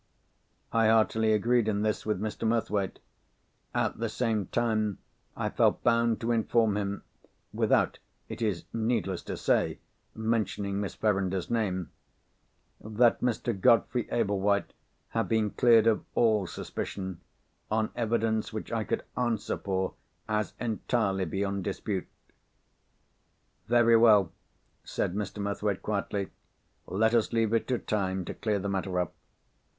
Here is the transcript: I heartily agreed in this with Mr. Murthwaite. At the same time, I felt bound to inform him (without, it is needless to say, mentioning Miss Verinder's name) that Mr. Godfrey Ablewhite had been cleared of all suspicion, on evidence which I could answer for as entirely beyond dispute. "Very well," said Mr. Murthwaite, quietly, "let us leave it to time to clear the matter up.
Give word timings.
I 0.73 0.87
heartily 0.87 1.31
agreed 1.31 1.67
in 1.67 1.83
this 1.83 2.07
with 2.07 2.19
Mr. 2.19 2.47
Murthwaite. 2.47 2.97
At 3.75 3.99
the 3.99 4.09
same 4.09 4.47
time, 4.47 4.97
I 5.37 5.51
felt 5.51 5.83
bound 5.83 6.19
to 6.21 6.31
inform 6.31 6.75
him 6.75 7.03
(without, 7.53 7.99
it 8.27 8.41
is 8.41 8.65
needless 8.73 9.21
to 9.25 9.37
say, 9.37 9.77
mentioning 10.15 10.81
Miss 10.81 10.95
Verinder's 10.95 11.51
name) 11.51 11.91
that 12.83 13.21
Mr. 13.21 13.53
Godfrey 13.53 14.07
Ablewhite 14.11 14.73
had 15.09 15.29
been 15.29 15.51
cleared 15.51 15.85
of 15.85 16.03
all 16.15 16.47
suspicion, 16.47 17.21
on 17.69 17.91
evidence 17.95 18.51
which 18.51 18.71
I 18.71 18.83
could 18.83 19.03
answer 19.15 19.55
for 19.59 19.93
as 20.27 20.55
entirely 20.59 21.25
beyond 21.25 21.63
dispute. 21.63 22.07
"Very 23.67 23.95
well," 23.97 24.31
said 24.83 25.13
Mr. 25.13 25.37
Murthwaite, 25.37 25.83
quietly, 25.83 26.31
"let 26.87 27.13
us 27.13 27.31
leave 27.31 27.53
it 27.53 27.67
to 27.67 27.77
time 27.77 28.25
to 28.25 28.33
clear 28.33 28.57
the 28.57 28.67
matter 28.67 28.99
up. 28.99 29.13